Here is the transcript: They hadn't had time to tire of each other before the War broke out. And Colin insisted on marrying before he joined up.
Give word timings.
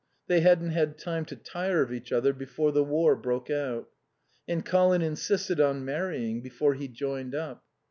They 0.25 0.41
hadn't 0.41 0.71
had 0.71 0.97
time 0.97 1.25
to 1.25 1.35
tire 1.35 1.83
of 1.83 1.93
each 1.93 2.11
other 2.11 2.33
before 2.33 2.71
the 2.71 2.83
War 2.83 3.15
broke 3.15 3.51
out. 3.51 3.87
And 4.47 4.65
Colin 4.65 5.03
insisted 5.03 5.59
on 5.61 5.85
marrying 5.85 6.41
before 6.41 6.73
he 6.73 6.87
joined 6.87 7.35
up. 7.35 7.63